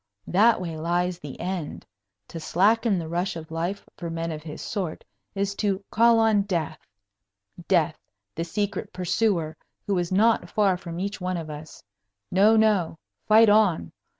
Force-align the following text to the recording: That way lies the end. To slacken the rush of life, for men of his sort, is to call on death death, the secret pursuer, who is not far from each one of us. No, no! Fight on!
That 0.25 0.59
way 0.59 0.77
lies 0.77 1.19
the 1.19 1.39
end. 1.39 1.85
To 2.29 2.39
slacken 2.39 2.97
the 2.97 3.07
rush 3.07 3.35
of 3.35 3.51
life, 3.51 3.85
for 3.97 4.09
men 4.09 4.31
of 4.31 4.41
his 4.41 4.59
sort, 4.59 5.03
is 5.35 5.53
to 5.57 5.83
call 5.91 6.17
on 6.17 6.41
death 6.41 6.79
death, 7.67 7.99
the 8.33 8.43
secret 8.43 8.91
pursuer, 8.93 9.55
who 9.85 9.95
is 9.99 10.11
not 10.11 10.49
far 10.49 10.75
from 10.75 10.99
each 10.99 11.21
one 11.21 11.37
of 11.37 11.51
us. 11.51 11.83
No, 12.31 12.55
no! 12.57 12.97
Fight 13.27 13.47
on! 13.49 13.91